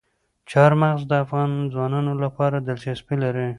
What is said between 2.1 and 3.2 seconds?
لپاره دلچسپي